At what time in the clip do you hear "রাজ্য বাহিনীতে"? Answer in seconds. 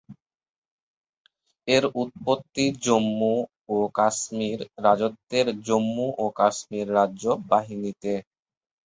6.95-8.13